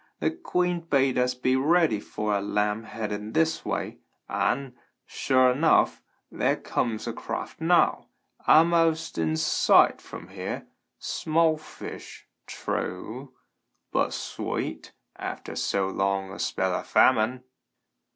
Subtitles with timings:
[0.19, 4.73] Th' queen bade us be ready for a lamb headed this way, an',
[5.05, 8.07] sure enough, there comes a craft now,
[8.47, 10.65] a'most in sight from here.
[10.97, 13.35] Small fish, true,
[13.91, 17.43] but sweet after so long a spell o' famine."